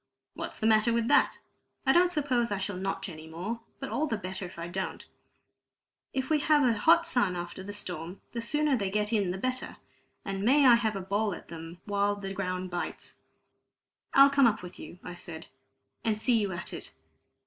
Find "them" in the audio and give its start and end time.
11.49-11.81